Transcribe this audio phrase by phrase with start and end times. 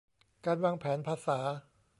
[0.45, 1.39] การวางแผนภาษา